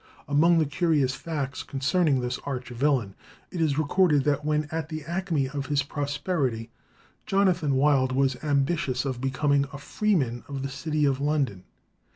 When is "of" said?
5.47-5.67, 9.05-9.21, 10.47-10.63, 11.05-11.21